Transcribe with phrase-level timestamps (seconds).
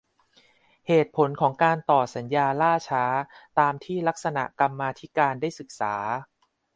[0.87, 3.03] เหตุผลของการต่อสัญญาล่าช้า
[3.59, 5.95] ตามที่คณะกรรมาธิการได้ศึกษา